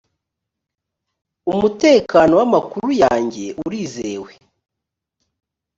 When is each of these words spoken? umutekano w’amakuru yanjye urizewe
umutekano 1.51 2.33
w’amakuru 2.39 2.89
yanjye 3.03 3.45
urizewe 3.65 4.31